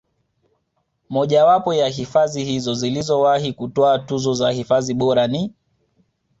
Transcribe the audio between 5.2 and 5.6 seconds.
ni